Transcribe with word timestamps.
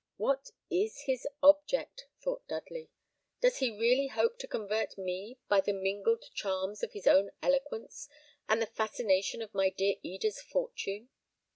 "What 0.17 0.49
is 0.71 1.01
his 1.01 1.27
object?" 1.43 2.07
thought 2.23 2.47
Dudley. 2.47 2.89
"Does 3.39 3.57
he 3.57 3.69
really 3.77 4.07
hope 4.07 4.39
to 4.39 4.47
convert 4.47 4.97
me 4.97 5.37
by 5.47 5.61
the 5.61 5.73
mingled 5.73 6.23
charms 6.33 6.81
of 6.81 6.93
his 6.93 7.05
own 7.05 7.29
eloquence, 7.43 8.09
and 8.49 8.59
the 8.59 8.65
fascination 8.65 9.43
of 9.43 9.53
my 9.53 9.69
dear 9.69 9.97
Eda's 10.01 10.41
fortune?" 10.41 11.09